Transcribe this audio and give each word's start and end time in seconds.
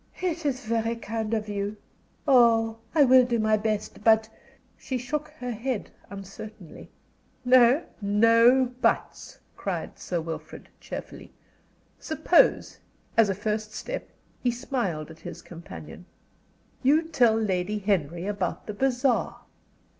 "It 0.19 0.47
is 0.47 0.65
very 0.65 0.95
kind 0.95 1.31
of 1.35 1.47
you. 1.47 1.77
Oh, 2.27 2.79
I 2.95 3.03
will 3.03 3.23
do 3.23 3.37
my 3.37 3.55
best. 3.55 4.03
But" 4.03 4.27
She 4.79 4.97
shook 4.97 5.27
her 5.37 5.51
head 5.51 5.91
uncertainly. 6.09 6.89
"No 7.45 7.83
no 8.01 8.65
'buts,'" 8.81 9.37
cried 9.55 9.99
Sir 9.99 10.19
Wilfrid, 10.19 10.69
cheerfully. 10.79 11.31
"Suppose, 11.99 12.79
as 13.15 13.29
a 13.29 13.35
first 13.35 13.73
step," 13.75 14.09
he 14.41 14.49
smiled 14.49 15.11
at 15.11 15.19
his 15.19 15.43
companion, 15.43 16.07
"you 16.81 17.03
tell 17.03 17.35
Lady 17.35 17.77
Henry 17.77 18.25
about 18.25 18.65
the 18.65 18.73
bazaar?" 18.73 19.41